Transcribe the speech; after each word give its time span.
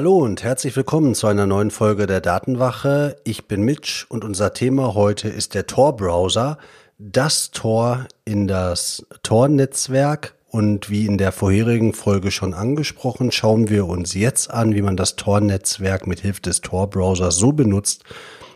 Hallo 0.00 0.16
und 0.16 0.42
herzlich 0.42 0.74
willkommen 0.76 1.14
zu 1.14 1.26
einer 1.26 1.44
neuen 1.46 1.70
Folge 1.70 2.06
der 2.06 2.22
Datenwache. 2.22 3.16
Ich 3.22 3.48
bin 3.48 3.60
Mitch 3.60 4.06
und 4.08 4.24
unser 4.24 4.54
Thema 4.54 4.94
heute 4.94 5.28
ist 5.28 5.52
der 5.52 5.66
Tor-Browser, 5.66 6.56
das 6.96 7.50
Tor 7.50 8.06
in 8.24 8.48
das 8.48 9.04
Tor-Netzwerk. 9.22 10.36
Und 10.48 10.88
wie 10.88 11.04
in 11.04 11.18
der 11.18 11.32
vorherigen 11.32 11.92
Folge 11.92 12.30
schon 12.30 12.54
angesprochen, 12.54 13.30
schauen 13.30 13.68
wir 13.68 13.86
uns 13.88 14.14
jetzt 14.14 14.50
an, 14.50 14.74
wie 14.74 14.80
man 14.80 14.96
das 14.96 15.16
Tor-Netzwerk 15.16 16.06
mit 16.06 16.20
Hilfe 16.20 16.40
des 16.40 16.62
Tor-Browsers 16.62 17.36
so 17.36 17.52
benutzt, 17.52 18.04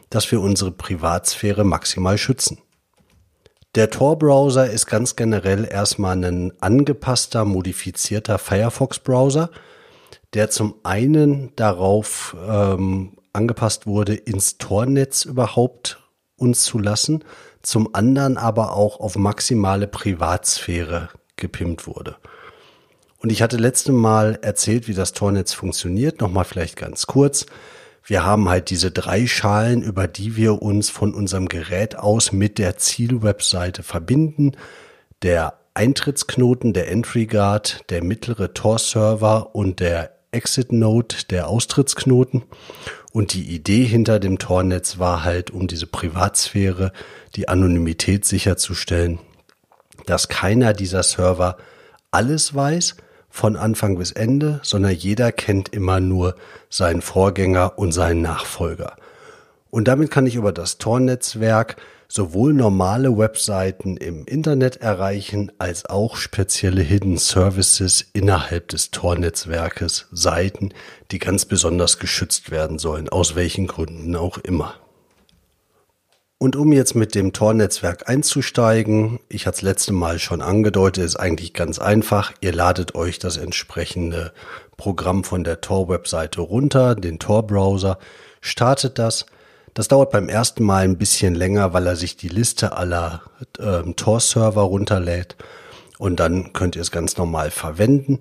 dass 0.09 0.33
wir 0.33 0.41
unsere 0.41 0.70
Privatsphäre 0.70 1.65
maximal 1.65 2.17
schützen. 2.17 2.56
Der 3.75 3.91
Tor-Browser 3.91 4.70
ist 4.70 4.87
ganz 4.87 5.15
generell 5.15 5.69
erstmal 5.70 6.25
ein 6.25 6.55
angepasster, 6.62 7.45
modifizierter 7.45 8.39
Firefox-Browser– 8.39 9.51
der 10.34 10.51
zum 10.51 10.74
einen 10.83 11.55
darauf 11.56 12.37
ähm, 12.47 13.12
angepasst 13.33 13.87
wurde, 13.87 14.15
ins 14.15 14.59
Tornetz 14.59 15.25
überhaupt 15.25 16.01
uns 16.37 16.65
zu 16.65 16.79
lassen, 16.79 17.25
zum 17.62 17.95
anderen 17.95 18.36
aber 18.36 18.72
auch 18.72 19.00
auf 19.00 19.17
maximale 19.17 19.86
Privatsphäre 19.86 21.09
gepimpt 21.36 21.86
wurde. 21.86 22.17
Und 23.19 23.31
ich 23.31 23.41
hatte 23.42 23.56
letzte 23.56 23.92
Mal 23.92 24.39
erzählt, 24.42 24.86
wie 24.86 24.94
das 24.94 25.12
Tornetz 25.12 25.55
funktioniert. 25.55 26.20
Nochmal 26.20 26.44
vielleicht 26.44 26.77
ganz 26.77 27.06
kurz. 27.06 27.47
Wir 28.05 28.22
haben 28.22 28.50
halt 28.50 28.69
diese 28.69 28.91
drei 28.91 29.27
Schalen, 29.27 29.83
über 29.83 30.06
die 30.06 30.37
wir 30.37 30.61
uns 30.61 30.91
von 30.91 31.14
unserem 31.14 31.48
Gerät 31.48 31.97
aus 31.97 32.33
mit 32.33 32.59
der 32.59 32.77
Zielwebseite 32.77 33.83
verbinden. 33.83 34.53
Der 35.22 35.55
Eintrittsknoten, 35.72 36.75
der 36.75 36.91
Entry 36.91 37.25
Guard, 37.25 37.84
der 37.89 38.05
mittlere 38.05 38.53
Tor-Server 38.53 39.55
und 39.55 39.81
der 39.81 40.11
Exit 40.35 40.73
Node, 40.73 41.17
der 41.31 41.49
Austrittsknoten. 41.49 42.43
Und 43.13 43.33
die 43.33 43.45
Idee 43.45 43.85
hinter 43.85 44.19
dem 44.19 44.39
Tornetz 44.39 44.99
war 44.99 45.25
halt, 45.25 45.51
um 45.51 45.69
diese 45.69 45.87
Privatsphäre, 45.87 46.93
die 47.37 47.49
Anonymität 47.49 48.25
sicherzustellen, 48.25 49.21
dass 50.07 50.29
keiner 50.29 50.73
dieser 50.73 51.03
Server 51.03 51.57
alles 52.11 52.55
weiß 52.55 52.97
von 53.31 53.57
Anfang 53.57 53.99
bis 53.99 54.12
Ende, 54.12 54.61
sondern 54.62 54.93
jeder 54.93 55.33
kennt 55.33 55.69
immer 55.71 56.01
nur 56.01 56.37
seinen 56.71 57.03
Vorgänger 57.03 57.79
und 57.79 57.93
seinen 57.93 58.23
Nachfolger. 58.23 58.97
Und 59.71 59.89
damit 59.89 60.11
kann 60.12 60.27
ich 60.27 60.37
über 60.37 60.53
das 60.53 60.79
Tor-Netzwerk 60.79 61.77
sowohl 62.08 62.52
normale 62.52 63.16
Webseiten 63.16 63.97
im 63.97 64.24
Internet 64.24 64.77
erreichen, 64.77 65.52
als 65.58 65.86
auch 65.86 66.16
spezielle 66.16 66.83
Hidden 66.83 67.16
Services 67.16 68.06
innerhalb 68.12 68.69
des 68.69 68.91
Tor-Netzwerkes, 68.91 70.08
Seiten, 70.12 70.70
die 71.10 71.19
ganz 71.19 71.44
besonders 71.44 71.98
geschützt 71.98 72.50
werden 72.50 72.78
sollen, 72.78 73.08
aus 73.08 73.34
welchen 73.34 73.66
Gründen 73.66 74.14
auch 74.16 74.38
immer. 74.38 74.75
Und 76.38 76.56
um 76.56 76.72
jetzt 76.72 76.94
mit 76.94 77.14
dem 77.14 77.32
Tor-Netzwerk 77.32 78.08
einzusteigen, 78.08 79.19
ich 79.28 79.47
hatte 79.47 79.56
es 79.56 79.62
letzte 79.62 79.92
Mal 79.92 80.19
schon 80.19 80.42
angedeutet, 80.42 81.05
ist 81.05 81.16
eigentlich 81.16 81.54
ganz 81.54 81.78
einfach. 81.78 82.32
Ihr 82.41 82.53
ladet 82.53 82.94
euch 82.94 83.19
das 83.19 83.38
entsprechende 83.38 84.32
Programm 84.76 85.25
von 85.25 85.43
der 85.43 85.62
Tor-Webseite 85.62 86.43
runter, 86.43 86.97
den 86.97 87.19
Tor-Browser, 87.19 87.98
startet 88.43 88.98
das, 88.98 89.25
das 89.75 89.89
dauert 89.89 90.11
beim 90.11 90.29
ersten 90.29 90.65
Mal 90.65 90.85
ein 90.85 90.99
bisschen 90.99 91.35
länger, 91.35 91.73
weil 91.73 91.87
er 91.87 91.97
sich 91.97 92.17
die 92.17 92.29
Liste 92.29 92.77
aller 92.77 93.23
ähm, 93.59 93.97
Tor-Server 93.97 94.62
runterlädt 94.62 95.37
und 95.99 96.21
dann 96.21 96.53
könnt 96.53 96.77
ihr 96.77 96.83
es 96.83 96.91
ganz 96.91 97.17
normal 97.17 97.51
verwenden. 97.51 98.21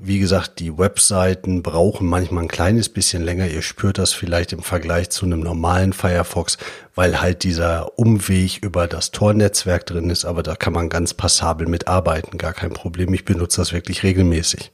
Wie 0.00 0.20
gesagt, 0.20 0.60
die 0.60 0.78
Webseiten 0.78 1.62
brauchen 1.62 2.06
manchmal 2.06 2.44
ein 2.44 2.48
kleines 2.48 2.88
bisschen 2.88 3.24
länger. 3.24 3.48
Ihr 3.48 3.62
spürt 3.62 3.98
das 3.98 4.12
vielleicht 4.12 4.52
im 4.52 4.62
Vergleich 4.62 5.10
zu 5.10 5.26
einem 5.26 5.40
normalen 5.40 5.92
Firefox, 5.92 6.56
weil 6.94 7.20
halt 7.20 7.42
dieser 7.42 7.98
Umweg 7.98 8.58
über 8.62 8.86
das 8.86 9.10
Tor-Netzwerk 9.10 9.86
drin 9.86 10.08
ist. 10.08 10.24
Aber 10.24 10.44
da 10.44 10.54
kann 10.54 10.72
man 10.72 10.88
ganz 10.88 11.14
passabel 11.14 11.66
mitarbeiten. 11.66 12.38
Gar 12.38 12.52
kein 12.52 12.70
Problem. 12.70 13.12
Ich 13.12 13.24
benutze 13.24 13.60
das 13.60 13.72
wirklich 13.72 14.04
regelmäßig. 14.04 14.70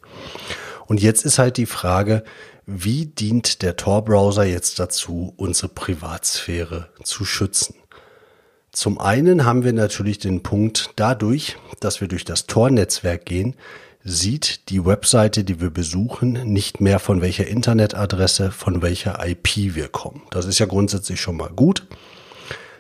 Und 0.87 1.01
jetzt 1.01 1.25
ist 1.25 1.39
halt 1.39 1.57
die 1.57 1.65
Frage, 1.65 2.23
wie 2.67 3.07
dient 3.07 3.63
der 3.63 3.77
Tor-Browser 3.77 4.45
jetzt 4.45 4.79
dazu, 4.79 5.35
unsere 5.37 5.69
Privatsphäre 5.69 6.89
zu 7.03 7.25
schützen? 7.25 7.75
Zum 8.73 8.99
einen 8.99 9.45
haben 9.45 9.65
wir 9.65 9.73
natürlich 9.73 10.19
den 10.19 10.43
Punkt, 10.43 10.91
dadurch, 10.97 11.57
dass 11.81 12.01
wir 12.01 12.09
durch 12.09 12.25
das 12.25 12.47
Tor-Netzwerk 12.47 13.25
gehen, 13.25 13.55
sieht 14.03 14.69
die 14.69 14.85
Webseite, 14.85 15.45
die 15.45 15.61
wir 15.61 15.71
besuchen, 15.71 16.33
nicht 16.45 16.81
mehr 16.81 16.99
von 16.99 17.21
welcher 17.21 17.47
Internetadresse, 17.47 18.51
von 18.51 18.83
welcher 18.83 19.25
IP 19.27 19.75
wir 19.75 19.89
kommen. 19.89 20.23
Das 20.31 20.47
ist 20.47 20.59
ja 20.59 20.67
grundsätzlich 20.67 21.21
schon 21.21 21.37
mal 21.37 21.51
gut. 21.51 21.87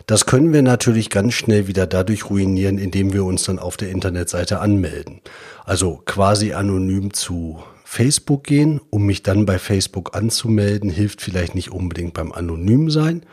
Das 0.07 0.27
können 0.27 0.53
wir 0.53 0.63
natürlich 0.63 1.09
ganz 1.09 1.33
schnell 1.33 1.67
wieder 1.67 1.87
dadurch 1.87 2.29
ruinieren, 2.29 2.77
indem 2.77 3.13
wir 3.15 3.25
uns 3.25 3.45
dann 3.45 3.59
auf 3.59 3.79
der 3.79 3.91
Internetseite 3.91 4.61
anmelden. 4.61 5.21
Also 5.65 6.03
quasi 6.05 6.53
anonym 6.53 7.15
zu 7.15 7.63
Facebook 7.95 8.43
gehen, 8.43 8.81
um 8.91 9.07
mich 9.07 9.23
dann 9.23 9.47
bei 9.47 9.61
Facebook 9.61 10.17
anzumelden, 10.17 10.91
hilft 10.91 11.23
vielleicht 11.23 11.55
nicht 11.55 11.71
unbedingt 11.71 12.13
beim 12.13 12.33
Anonym 12.33 12.91
sein. 12.91 13.25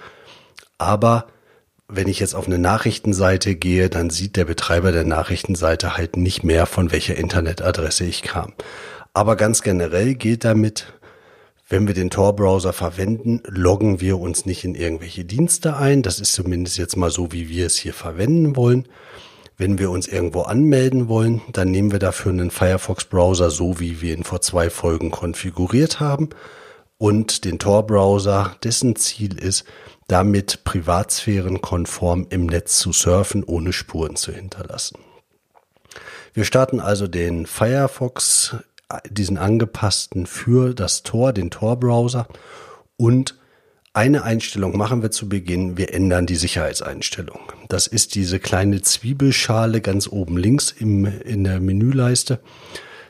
Aber 0.77 1.25
wenn 1.87 2.07
ich 2.07 2.19
jetzt 2.19 2.35
auf 2.35 2.45
eine 2.45 2.59
Nachrichtenseite 2.59 3.55
gehe, 3.55 3.89
dann 3.89 4.11
sieht 4.11 4.35
der 4.35 4.45
Betreiber 4.45 4.91
der 4.91 5.03
Nachrichtenseite 5.03 5.97
halt 5.97 6.15
nicht 6.15 6.43
mehr, 6.43 6.67
von 6.67 6.91
welcher 6.91 7.15
Internetadresse 7.15 8.05
ich 8.05 8.21
kam. 8.21 8.53
Aber 9.13 9.35
ganz 9.35 9.63
generell 9.63 10.13
gilt 10.13 10.45
damit, 10.45 10.93
wenn 11.67 11.87
wir 11.87 11.95
den 11.95 12.11
Tor-Browser 12.11 12.71
verwenden, 12.71 13.41
loggen 13.47 13.99
wir 13.99 14.19
uns 14.19 14.45
nicht 14.45 14.63
in 14.63 14.75
irgendwelche 14.75 15.25
Dienste 15.25 15.75
ein. 15.75 16.03
Das 16.03 16.19
ist 16.19 16.33
zumindest 16.33 16.77
jetzt 16.77 16.97
mal 16.97 17.09
so, 17.09 17.31
wie 17.31 17.49
wir 17.49 17.65
es 17.65 17.77
hier 17.77 17.95
verwenden 17.95 18.55
wollen. 18.55 18.87
Wenn 19.57 19.77
wir 19.77 19.91
uns 19.91 20.07
irgendwo 20.07 20.41
anmelden 20.41 21.07
wollen, 21.07 21.41
dann 21.51 21.71
nehmen 21.71 21.91
wir 21.91 21.99
dafür 21.99 22.31
einen 22.31 22.51
Firefox-Browser, 22.51 23.51
so 23.51 23.79
wie 23.79 24.01
wir 24.01 24.15
ihn 24.15 24.23
vor 24.23 24.41
zwei 24.41 24.69
Folgen 24.69 25.11
konfiguriert 25.11 25.99
haben, 25.99 26.29
und 26.97 27.45
den 27.45 27.57
Tor-Browser, 27.57 28.55
dessen 28.63 28.95
Ziel 28.95 29.39
ist, 29.39 29.65
damit 30.07 30.63
privatsphärenkonform 30.63 32.27
im 32.29 32.45
Netz 32.45 32.77
zu 32.77 32.91
surfen, 32.91 33.43
ohne 33.43 33.73
Spuren 33.73 34.15
zu 34.15 34.31
hinterlassen. 34.31 34.99
Wir 36.33 36.45
starten 36.45 36.79
also 36.79 37.07
den 37.07 37.45
Firefox, 37.45 38.55
diesen 39.09 39.37
angepassten 39.37 40.25
für 40.25 40.73
das 40.73 41.03
Tor, 41.03 41.33
den 41.33 41.49
Tor-Browser 41.49 42.27
und 42.97 43.35
eine 43.93 44.23
Einstellung 44.23 44.77
machen 44.77 45.01
wir 45.01 45.11
zu 45.11 45.27
Beginn. 45.27 45.77
Wir 45.77 45.93
ändern 45.93 46.25
die 46.25 46.37
Sicherheitseinstellung. 46.37 47.39
Das 47.67 47.87
ist 47.87 48.15
diese 48.15 48.39
kleine 48.39 48.81
Zwiebelschale 48.81 49.81
ganz 49.81 50.07
oben 50.07 50.37
links 50.37 50.71
im, 50.71 51.05
in 51.05 51.43
der 51.43 51.59
Menüleiste. 51.59 52.39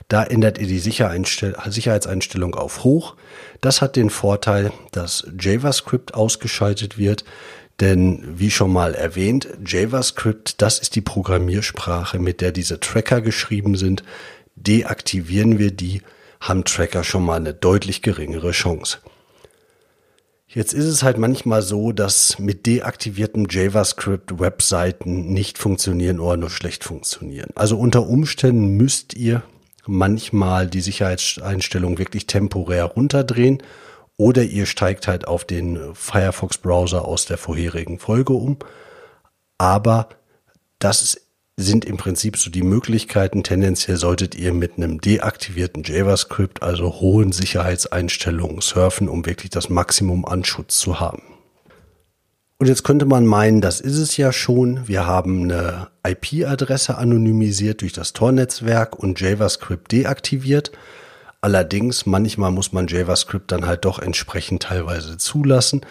Da 0.07 0.23
ändert 0.23 0.57
ihr 0.57 0.67
die 0.67 0.79
Sicherheitseinstellung 0.79 2.55
auf 2.55 2.83
hoch. 2.83 3.15
Das 3.61 3.81
hat 3.81 3.95
den 3.95 4.09
Vorteil, 4.09 4.71
dass 4.91 5.25
JavaScript 5.39 6.15
ausgeschaltet 6.15 6.97
wird. 6.97 7.25
Denn 7.79 8.23
wie 8.39 8.51
schon 8.51 8.73
mal 8.73 8.95
erwähnt, 8.95 9.47
JavaScript, 9.65 10.61
das 10.61 10.79
ist 10.79 10.95
die 10.95 11.01
Programmiersprache, 11.01 12.19
mit 12.19 12.41
der 12.41 12.51
diese 12.51 12.79
Tracker 12.79 13.21
geschrieben 13.21 13.75
sind. 13.77 14.03
Deaktivieren 14.55 15.59
wir 15.59 15.71
die, 15.71 16.01
haben 16.39 16.65
Tracker 16.65 17.03
schon 17.03 17.23
mal 17.23 17.37
eine 17.37 17.53
deutlich 17.53 18.01
geringere 18.01 18.51
Chance. 18.51 18.97
Jetzt 20.53 20.73
ist 20.73 20.85
es 20.85 21.01
halt 21.01 21.17
manchmal 21.17 21.61
so, 21.61 21.93
dass 21.93 22.37
mit 22.37 22.65
deaktiviertem 22.65 23.47
JavaScript 23.49 24.37
Webseiten 24.37 25.31
nicht 25.31 25.57
funktionieren 25.57 26.19
oder 26.19 26.35
nur 26.35 26.49
schlecht 26.49 26.83
funktionieren. 26.83 27.51
Also 27.55 27.79
unter 27.79 28.05
Umständen 28.05 28.75
müsst 28.75 29.13
ihr 29.13 29.43
manchmal 29.87 30.67
die 30.67 30.81
Sicherheitseinstellung 30.81 31.97
wirklich 31.99 32.27
temporär 32.27 32.83
runterdrehen 32.83 33.63
oder 34.17 34.43
ihr 34.43 34.65
steigt 34.65 35.07
halt 35.07 35.25
auf 35.25 35.45
den 35.45 35.95
Firefox 35.95 36.57
Browser 36.57 37.05
aus 37.05 37.25
der 37.25 37.37
vorherigen 37.37 37.97
Folge 37.97 38.33
um. 38.33 38.57
Aber 39.57 40.09
das 40.79 41.01
ist 41.01 41.27
sind 41.61 41.85
im 41.85 41.97
Prinzip 41.97 42.37
so 42.37 42.49
die 42.49 42.63
Möglichkeiten. 42.63 43.43
Tendenziell 43.43 43.97
solltet 43.97 44.35
ihr 44.35 44.53
mit 44.53 44.77
einem 44.77 45.01
deaktivierten 45.01 45.83
JavaScript, 45.83 46.63
also 46.63 46.99
hohen 46.99 47.31
Sicherheitseinstellungen 47.31 48.61
surfen, 48.61 49.09
um 49.09 49.25
wirklich 49.25 49.49
das 49.49 49.69
Maximum 49.69 50.25
an 50.25 50.43
Schutz 50.43 50.77
zu 50.77 50.99
haben. 50.99 51.23
Und 52.61 52.67
jetzt 52.67 52.83
könnte 52.83 53.05
man 53.05 53.25
meinen, 53.25 53.59
das 53.59 53.81
ist 53.81 53.97
es 53.97 54.17
ja 54.17 54.31
schon. 54.31 54.87
Wir 54.87 55.07
haben 55.07 55.45
eine 55.51 55.87
IP-Adresse 56.05 56.95
anonymisiert 56.95 57.81
durch 57.81 57.91
das 57.91 58.13
Tor-Netzwerk 58.13 58.99
und 58.99 59.19
JavaScript 59.19 59.91
deaktiviert. 59.91 60.71
Allerdings, 61.41 62.05
manchmal 62.05 62.51
muss 62.51 62.71
man 62.71 62.85
JavaScript 62.85 63.51
dann 63.51 63.65
halt 63.65 63.85
doch 63.85 63.97
entsprechend 63.97 64.61
teilweise 64.61 65.17
zulassen. 65.17 65.81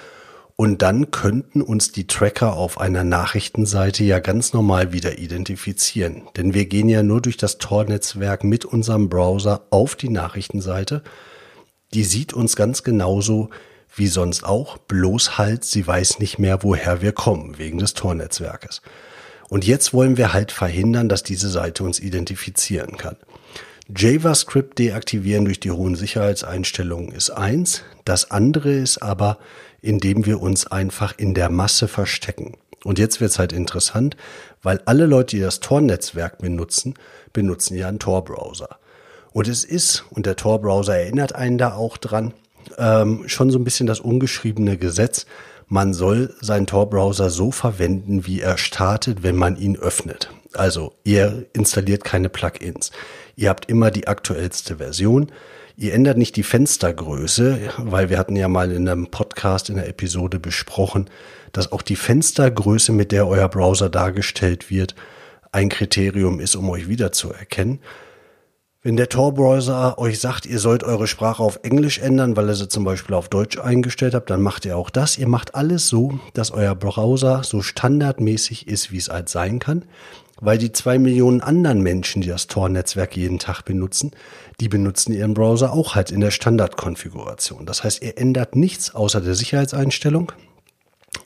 Und 0.60 0.82
dann 0.82 1.10
könnten 1.10 1.62
uns 1.62 1.90
die 1.90 2.06
Tracker 2.06 2.52
auf 2.52 2.78
einer 2.78 3.02
Nachrichtenseite 3.02 4.04
ja 4.04 4.18
ganz 4.18 4.52
normal 4.52 4.92
wieder 4.92 5.18
identifizieren. 5.18 6.24
Denn 6.36 6.52
wir 6.52 6.66
gehen 6.66 6.90
ja 6.90 7.02
nur 7.02 7.22
durch 7.22 7.38
das 7.38 7.56
Tor-Netzwerk 7.56 8.44
mit 8.44 8.66
unserem 8.66 9.08
Browser 9.08 9.62
auf 9.70 9.96
die 9.96 10.10
Nachrichtenseite. 10.10 11.02
Die 11.94 12.04
sieht 12.04 12.34
uns 12.34 12.56
ganz 12.56 12.82
genauso 12.82 13.48
wie 13.96 14.08
sonst 14.08 14.44
auch, 14.44 14.76
bloß 14.76 15.38
halt, 15.38 15.64
sie 15.64 15.86
weiß 15.86 16.18
nicht 16.18 16.38
mehr, 16.38 16.62
woher 16.62 17.00
wir 17.00 17.12
kommen, 17.12 17.56
wegen 17.56 17.78
des 17.78 17.94
Tornetzwerkes. 17.94 18.82
Und 19.48 19.66
jetzt 19.66 19.94
wollen 19.94 20.18
wir 20.18 20.34
halt 20.34 20.52
verhindern, 20.52 21.08
dass 21.08 21.22
diese 21.22 21.48
Seite 21.48 21.84
uns 21.84 21.98
identifizieren 21.98 22.98
kann. 22.98 23.16
JavaScript 23.96 24.78
deaktivieren 24.78 25.44
durch 25.44 25.60
die 25.60 25.70
hohen 25.70 25.96
Sicherheitseinstellungen 25.96 27.12
ist 27.12 27.30
eins. 27.30 27.82
Das 28.04 28.30
andere 28.30 28.72
ist 28.72 28.98
aber, 28.98 29.38
indem 29.82 30.26
wir 30.26 30.40
uns 30.40 30.66
einfach 30.66 31.14
in 31.16 31.34
der 31.34 31.50
Masse 31.50 31.88
verstecken. 31.88 32.56
Und 32.84 32.98
jetzt 32.98 33.20
wird's 33.20 33.38
halt 33.38 33.52
interessant, 33.52 34.16
weil 34.62 34.80
alle 34.86 35.06
Leute, 35.06 35.36
die 35.36 35.42
das 35.42 35.60
Tor-Netzwerk 35.60 36.38
benutzen, 36.38 36.94
benutzen 37.32 37.76
ja 37.76 37.88
einen 37.88 37.98
Tor-Browser. 37.98 38.78
Und 39.32 39.48
es 39.48 39.64
ist, 39.64 40.04
und 40.10 40.26
der 40.26 40.36
Tor-Browser 40.36 40.96
erinnert 40.96 41.34
einen 41.34 41.58
da 41.58 41.74
auch 41.74 41.96
dran, 41.96 42.32
ähm, 42.78 43.24
schon 43.28 43.50
so 43.50 43.58
ein 43.58 43.64
bisschen 43.64 43.86
das 43.86 44.00
ungeschriebene 44.00 44.76
Gesetz. 44.76 45.26
Man 45.66 45.94
soll 45.94 46.34
seinen 46.40 46.66
Tor-Browser 46.66 47.30
so 47.30 47.50
verwenden, 47.50 48.26
wie 48.26 48.40
er 48.40 48.58
startet, 48.58 49.22
wenn 49.22 49.36
man 49.36 49.56
ihn 49.56 49.76
öffnet. 49.76 50.30
Also 50.54 50.94
ihr 51.04 51.46
installiert 51.52 52.04
keine 52.04 52.28
Plugins. 52.28 52.90
Ihr 53.36 53.48
habt 53.48 53.70
immer 53.70 53.90
die 53.90 54.08
aktuellste 54.08 54.76
Version. 54.76 55.30
Ihr 55.76 55.94
ändert 55.94 56.18
nicht 56.18 56.36
die 56.36 56.42
Fenstergröße, 56.42 57.58
weil 57.78 58.10
wir 58.10 58.18
hatten 58.18 58.36
ja 58.36 58.48
mal 58.48 58.70
in 58.70 58.88
einem 58.88 59.06
Podcast, 59.06 59.70
in 59.70 59.76
der 59.76 59.88
Episode 59.88 60.38
besprochen, 60.38 61.08
dass 61.52 61.72
auch 61.72 61.82
die 61.82 61.96
Fenstergröße, 61.96 62.92
mit 62.92 63.12
der 63.12 63.26
euer 63.26 63.48
Browser 63.48 63.88
dargestellt 63.88 64.70
wird, 64.70 64.94
ein 65.52 65.68
Kriterium 65.68 66.40
ist, 66.40 66.54
um 66.54 66.68
euch 66.68 66.88
wiederzuerkennen. 66.88 67.80
Wenn 68.82 68.96
der 68.96 69.10
Tor-Browser 69.10 69.98
euch 69.98 70.20
sagt, 70.20 70.46
ihr 70.46 70.58
sollt 70.58 70.84
eure 70.84 71.06
Sprache 71.06 71.42
auf 71.42 71.60
Englisch 71.64 71.98
ändern, 71.98 72.34
weil 72.36 72.48
ihr 72.48 72.54
sie 72.54 72.68
zum 72.68 72.84
Beispiel 72.84 73.14
auf 73.14 73.28
Deutsch 73.28 73.58
eingestellt 73.58 74.14
habt, 74.14 74.30
dann 74.30 74.40
macht 74.40 74.64
ihr 74.64 74.76
auch 74.76 74.88
das. 74.88 75.18
Ihr 75.18 75.28
macht 75.28 75.54
alles 75.54 75.88
so, 75.88 76.18
dass 76.32 76.50
euer 76.50 76.74
Browser 76.74 77.42
so 77.44 77.60
standardmäßig 77.60 78.68
ist, 78.68 78.90
wie 78.90 78.96
es 78.96 79.10
halt 79.10 79.28
sein 79.28 79.58
kann. 79.58 79.84
Weil 80.40 80.58
die 80.58 80.72
zwei 80.72 80.98
Millionen 80.98 81.40
anderen 81.40 81.82
Menschen, 81.82 82.22
die 82.22 82.28
das 82.28 82.46
Tor-Netzwerk 82.46 83.16
jeden 83.16 83.38
Tag 83.38 83.62
benutzen, 83.64 84.12
die 84.60 84.68
benutzen 84.68 85.12
ihren 85.12 85.34
Browser 85.34 85.72
auch 85.72 85.94
halt 85.94 86.10
in 86.10 86.20
der 86.20 86.30
Standardkonfiguration. 86.30 87.66
Das 87.66 87.84
heißt, 87.84 88.02
ihr 88.02 88.16
ändert 88.18 88.56
nichts 88.56 88.94
außer 88.94 89.20
der 89.20 89.34
Sicherheitseinstellung. 89.34 90.32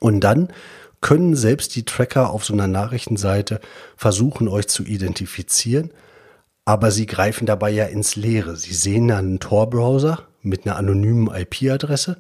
Und 0.01 0.21
dann 0.21 0.53
können 1.01 1.37
selbst 1.37 1.77
die 1.77 1.85
Tracker 1.85 2.31
auf 2.31 2.45
so 2.45 2.55
einer 2.55 2.67
Nachrichtenseite 2.67 3.61
versuchen, 3.97 4.49
euch 4.49 4.69
zu 4.69 4.83
identifizieren 4.85 5.91
aber 6.65 6.91
sie 6.91 7.07
greifen 7.07 7.47
dabei 7.47 7.71
ja 7.71 7.85
ins 7.85 8.17
Leere. 8.17 8.57
Sie 8.57 8.75
sehen 8.75 9.11
einen 9.11 9.39
Tor-Browser 9.39 10.27
mit 10.43 10.67
einer 10.67 10.77
anonymen 10.77 11.29
IP-Adresse 11.35 12.17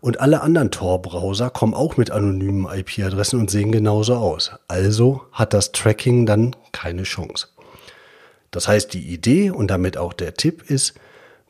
und 0.00 0.20
alle 0.20 0.42
anderen 0.42 0.70
Tor-Browser 0.70 1.50
kommen 1.50 1.74
auch 1.74 1.96
mit 1.96 2.10
anonymen 2.10 2.66
IP-Adressen 2.72 3.40
und 3.40 3.50
sehen 3.50 3.72
genauso 3.72 4.16
aus. 4.16 4.52
Also 4.68 5.22
hat 5.32 5.54
das 5.54 5.72
Tracking 5.72 6.26
dann 6.26 6.54
keine 6.72 7.04
Chance. 7.04 7.48
Das 8.50 8.68
heißt, 8.68 8.92
die 8.94 9.12
Idee 9.12 9.50
und 9.50 9.68
damit 9.68 9.96
auch 9.96 10.12
der 10.12 10.34
Tipp 10.34 10.70
ist, 10.70 10.94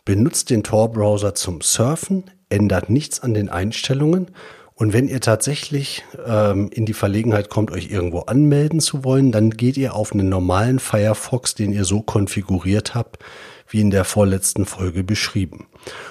benutzt 0.04 0.50
den 0.50 0.62
Tor-Browser 0.62 1.34
zum 1.34 1.60
Surfen, 1.60 2.24
ändert 2.48 2.90
nichts 2.90 3.20
an 3.20 3.34
den 3.34 3.48
Einstellungen 3.48 4.30
und 4.78 4.92
wenn 4.92 5.08
ihr 5.08 5.22
tatsächlich 5.22 6.04
ähm, 6.26 6.68
in 6.70 6.84
die 6.84 6.92
Verlegenheit 6.92 7.48
kommt, 7.48 7.70
euch 7.70 7.90
irgendwo 7.90 8.20
anmelden 8.20 8.80
zu 8.80 9.04
wollen, 9.04 9.32
dann 9.32 9.50
geht 9.50 9.78
ihr 9.78 9.94
auf 9.94 10.12
einen 10.12 10.28
normalen 10.28 10.80
Firefox, 10.80 11.54
den 11.54 11.72
ihr 11.72 11.84
so 11.84 12.02
konfiguriert 12.02 12.94
habt, 12.94 13.24
wie 13.68 13.80
in 13.80 13.90
der 13.90 14.04
vorletzten 14.04 14.66
Folge 14.66 15.02
beschrieben. 15.02 15.66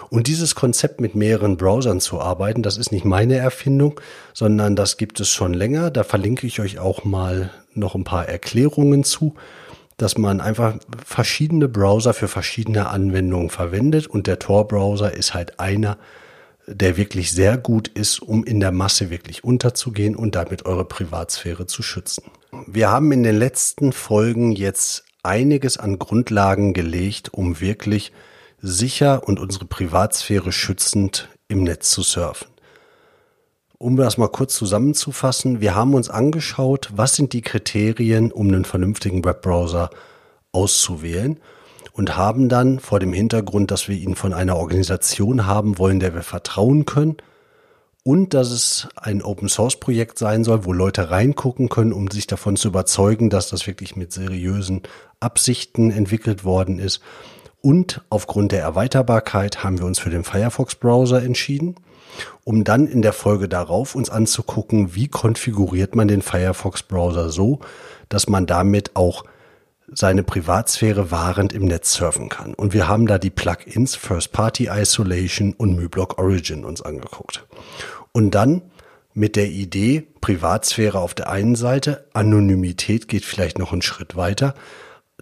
Und 0.10 0.26
dieses 0.26 0.56
Konzept 0.56 1.00
mit 1.00 1.14
mehreren 1.14 1.58
Browsern 1.58 2.00
zu 2.00 2.20
arbeiten, 2.20 2.64
das 2.64 2.78
ist 2.78 2.92
nicht 2.92 3.06
meine 3.06 3.38
Erfindung, 3.38 4.02
sondern 4.34 4.76
das 4.76 4.98
gibt 4.98 5.20
es 5.20 5.30
schon 5.30 5.54
länger. 5.54 5.92
Da 5.92 6.04
verlinke 6.04 6.48
ich 6.48 6.60
euch 6.60 6.80
auch 6.80 7.06
mal 7.06 7.52
noch 7.76 7.94
ein 7.94 8.04
paar 8.04 8.28
Erklärungen 8.28 9.04
zu, 9.04 9.36
dass 9.98 10.18
man 10.18 10.42
einfach 10.42 10.78
verschiedene 11.06 11.70
Browser 11.70 12.16
für 12.16 12.28
verschiedene 12.28 12.90
Anwendungen 12.90 13.52
verwendet 13.52 14.08
und 14.08 14.26
der 14.26 14.40
Tor-Browser 14.40 15.14
ist 15.14 15.36
halt 15.36 15.60
einer, 15.60 16.00
der 16.68 16.98
wirklich 16.98 17.32
sehr 17.32 17.58
gut 17.58 17.88
ist, 17.88 18.22
um 18.22 18.44
in 18.44 18.60
der 18.60 18.72
Masse 18.72 19.10
wirklich 19.10 19.44
unterzugehen 19.44 20.16
und 20.16 20.36
damit 20.36 20.66
eure 20.66 20.86
Privatsphäre 20.86 21.68
zu 21.68 21.84
schützen. 21.84 22.24
Wir 22.68 22.90
haben 22.90 23.12
in 23.12 23.24
den 23.24 23.38
letzten 23.38 23.92
Folgen 23.92 24.52
jetzt 24.52 25.06
einiges 25.24 25.78
an 25.78 26.00
Grundlagen 26.00 26.74
gelegt, 26.74 27.34
um 27.34 27.60
wirklich 27.60 28.12
sicher 28.62 29.28
und 29.28 29.40
unsere 29.40 29.66
Privatsphäre 29.66 30.52
schützend 30.52 31.30
im 31.48 31.64
Netz 31.64 31.92
zu 31.92 32.02
surfen. 32.02 32.48
Um 33.78 33.98
das 33.98 34.18
mal 34.18 34.30
kurz 34.30 34.56
zusammenzufassen, 34.56 35.60
wir 35.60 35.76
haben 35.76 35.94
uns 35.94 36.10
angeschaut, 36.10 36.90
was 36.96 37.16
sind 37.16 37.34
die 37.34 37.42
Kriterien, 37.42 38.32
um 38.32 38.48
einen 38.48 38.66
vernünftigen 38.66 39.24
Webbrowser 39.24 39.90
auszuwählen 40.52 41.40
und 41.96 42.18
haben 42.18 42.50
dann 42.50 42.80
vor 42.80 43.00
dem 43.00 43.14
Hintergrund, 43.14 43.72
dass 43.72 43.88
wir 43.88 43.96
ihn 43.96 44.16
von 44.16 44.34
einer 44.34 44.58
Organisation 44.58 45.46
haben 45.46 45.78
wollen, 45.78 46.02
der 46.02 46.14
wir 46.14 46.24
vertrauen 46.24 46.86
können 46.86 47.16
und 48.04 48.34
dass 48.34 48.52
es 48.52 48.90
ein 48.98 49.22
Open 49.24 49.48
Source 49.48 49.80
Projekt 49.80 50.20
sein 50.20 50.44
soll, 50.44 50.66
wo 50.66 50.74
Leute 50.74 51.10
reingucken 51.10 51.70
können, 51.70 51.94
um 51.94 52.12
sich 52.12 52.28
davon 52.28 52.58
zu 52.58 52.68
überzeugen, 52.68 53.30
dass 53.30 53.50
das 53.50 53.66
wirklich 53.66 53.96
mit 53.96 54.12
seriösen 54.12 54.82
Absichten 55.22 55.90
entwickelt 55.90 56.44
worden 56.44 56.80
ist. 56.80 57.00
Und 57.62 58.02
aufgrund 58.10 58.52
der 58.52 58.62
Erweiterbarkeit 58.62 59.64
haben 59.64 59.80
wir 59.80 59.86
uns 59.86 59.98
für 59.98 60.10
den 60.10 60.26
Firefox 60.26 60.76
Browser 60.76 61.24
entschieden, 61.24 61.76
um 62.44 62.66
dann 62.66 62.88
in 62.88 63.04
der 63.04 63.14
Folge 63.14 63.48
darauf 63.48 63.96
uns 63.96 64.10
anzugucken, 64.10 64.96
wie 64.96 65.08
konfiguriert 65.08 65.96
man 65.96 66.10
den 66.10 66.22
Firefox 66.22 66.84
Browser 66.84 67.30
so, 67.30 67.60
dass 68.10 68.28
man 68.28 68.46
damit 68.46 68.98
auch 68.98 69.24
seine 69.92 70.24
Privatsphäre 70.24 71.12
wahrend 71.12 71.54
im 71.54 71.66
Netz 71.66 71.94
surfen 71.94 72.30
kann. 72.30 72.54
Und 72.54 72.74
wir 72.74 72.88
haben 72.88 73.06
da 73.06 73.18
die 73.18 73.30
Plugins 73.30 73.96
First 73.96 74.32
Party 74.32 74.70
Isolation 74.72 75.54
und 75.54 75.76
MyBlock 75.76 76.18
Origin 76.18 76.66
uns 76.66 76.82
angeguckt. 76.82 77.46
Und 78.12 78.32
dann 78.32 78.62
mit 79.14 79.36
der 79.36 79.48
Idee, 79.48 80.08
Privatsphäre 80.22 81.00
auf 81.00 81.14
der 81.14 81.30
einen 81.30 81.56
Seite, 81.56 82.08
Anonymität 82.14 83.08
geht 83.08 83.24
vielleicht 83.24 83.60
noch 83.60 83.72
einen 83.72 83.82
Schritt 83.82 84.16
weiter, 84.16 84.56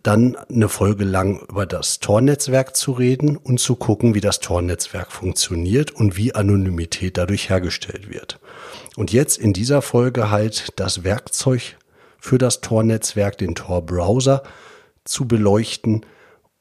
dann 0.02 0.36
eine 0.36 0.68
Folge 0.68 1.06
lang 1.06 1.40
über 1.48 1.66
das 1.66 2.00
Tor-Netzwerk 2.00 2.76
zu 2.76 2.92
reden 2.92 3.38
und 3.38 3.60
zu 3.60 3.76
gucken, 3.76 4.16
wie 4.16 4.22
das 4.22 4.40
Tor-Netzwerk 4.40 5.12
funktioniert 5.12 5.92
und 5.92 6.18
wie 6.18 6.36
Anonymität 6.36 7.18
dadurch 7.18 7.50
hergestellt 7.50 8.10
wird. 8.10 8.40
Und 8.96 9.14
jetzt 9.14 9.38
in 9.38 9.54
dieser 9.54 9.82
Folge 9.82 10.30
halt 10.30 10.74
das 10.76 11.04
Werkzeug 11.04 11.78
für 12.24 12.38
das 12.38 12.62
Tor-Netzwerk, 12.62 13.38
den 13.38 13.54
Tor-Browser 13.54 14.44
zu 15.04 15.28
beleuchten 15.28 16.06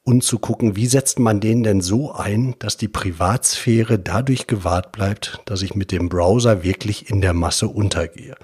und 0.03 0.21
zu 0.21 0.37
gucken, 0.37 0.75
wie 0.75 0.87
setzt 0.87 1.19
man 1.19 1.39
den 1.39 1.63
denn 1.63 1.79
so 1.79 2.11
ein, 2.11 2.55
dass 2.59 2.75
die 2.75 2.89
Privatsphäre 2.89 3.97
dadurch 3.97 4.47
gewahrt 4.47 4.91
bleibt, 4.91 5.39
dass 5.45 5.61
ich 5.61 5.73
mit 5.73 5.93
dem 5.93 6.09
Browser 6.09 6.63
wirklich 6.63 7.09
in 7.09 7.21
der 7.21 7.33
Masse 7.33 7.69
untergehe. 7.69 8.35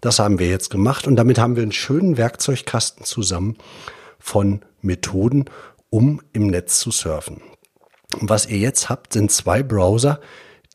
Das 0.00 0.18
haben 0.18 0.40
wir 0.40 0.48
jetzt 0.48 0.70
gemacht 0.70 1.06
und 1.06 1.14
damit 1.14 1.38
haben 1.38 1.54
wir 1.54 1.62
einen 1.62 1.70
schönen 1.70 2.16
Werkzeugkasten 2.16 3.04
zusammen 3.04 3.56
von 4.18 4.64
Methoden, 4.82 5.44
um 5.88 6.20
im 6.32 6.48
Netz 6.48 6.80
zu 6.80 6.90
surfen. 6.90 7.42
Und 8.20 8.28
was 8.28 8.46
ihr 8.46 8.58
jetzt 8.58 8.88
habt, 8.88 9.12
sind 9.12 9.30
zwei 9.30 9.62
Browser, 9.62 10.18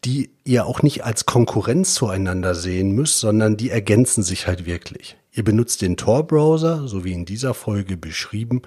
die 0.05 0.31
ihr 0.45 0.65
auch 0.65 0.83
nicht 0.83 1.03
als 1.03 1.25
Konkurrenz 1.25 1.95
zueinander 1.95 2.55
sehen 2.55 2.93
müsst, 2.93 3.19
sondern 3.19 3.57
die 3.57 3.71
ergänzen 3.71 4.23
sich 4.23 4.47
halt 4.47 4.65
wirklich. 4.65 5.17
Ihr 5.33 5.43
benutzt 5.43 5.81
den 5.81 5.97
Tor-Browser, 5.97 6.87
so 6.87 7.03
wie 7.05 7.13
in 7.13 7.25
dieser 7.25 7.53
Folge 7.53 7.95
beschrieben, 7.95 8.61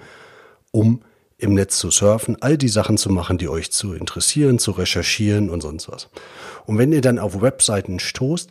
um 0.71 1.01
im 1.37 1.53
Netz 1.53 1.77
zu 1.77 1.91
surfen, 1.91 2.37
all 2.41 2.57
die 2.57 2.69
Sachen 2.69 2.97
zu 2.97 3.09
machen, 3.09 3.37
die 3.37 3.49
euch 3.49 3.71
zu 3.71 3.93
interessieren, 3.93 4.57
zu 4.57 4.71
recherchieren 4.71 5.49
und 5.49 5.61
sonst 5.61 5.89
was. 5.89 6.09
Und 6.65 6.77
wenn 6.77 6.91
ihr 6.91 7.01
dann 7.01 7.19
auf 7.19 7.41
Webseiten 7.41 7.99
stoßt, 7.99 8.49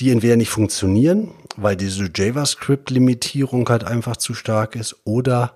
die 0.00 0.10
entweder 0.10 0.36
nicht 0.36 0.50
funktionieren, 0.50 1.32
weil 1.56 1.76
diese 1.76 2.10
JavaScript-Limitierung 2.14 3.68
halt 3.68 3.84
einfach 3.84 4.16
zu 4.16 4.34
stark 4.34 4.76
ist, 4.76 4.96
oder 5.04 5.54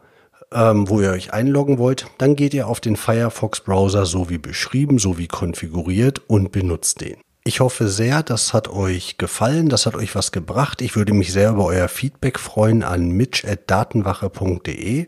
ähm, 0.53 0.89
wo 0.89 1.01
ihr 1.01 1.11
euch 1.11 1.33
einloggen 1.33 1.79
wollt, 1.79 2.07
dann 2.19 2.37
geht 2.37 2.55
ihr 2.55 2.69
auf 2.69 2.81
den 2.81 2.97
Firefox-Browser 2.97 4.07
so 4.07 4.31
wie 4.31 4.39
beschrieben, 4.39 4.99
so 4.99 5.19
wie 5.19 5.29
konfiguriert 5.29 6.23
und 6.27 6.53
benutzt 6.53 7.01
den. 7.01 7.17
Ich 7.49 7.61
hoffe 7.61 7.89
sehr, 7.89 8.23
das 8.23 8.53
hat 8.53 8.69
euch 8.69 9.17
gefallen, 9.17 9.71
das 9.71 9.87
hat 9.87 9.95
euch 9.95 10.15
was 10.15 10.33
gebracht. 10.33 10.83
Ich 10.83 10.97
würde 10.97 11.15
mich 11.15 11.33
sehr 11.33 11.49
über 11.49 11.65
euer 11.65 11.89
Feedback 11.89 12.39
freuen 12.39 12.83
an 12.83 13.09
mitch.datenwache.de 13.09 15.07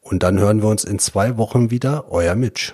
und 0.00 0.22
dann 0.22 0.38
hören 0.38 0.62
wir 0.62 0.70
uns 0.70 0.84
in 0.84 0.98
zwei 0.98 1.36
Wochen 1.36 1.70
wieder. 1.70 2.10
Euer 2.10 2.36
Mitch. 2.36 2.72